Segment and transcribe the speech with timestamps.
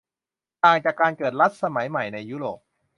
[0.63, 2.59] ต่างจากการเกิดรัฐสมัยใหม่ในยุโรป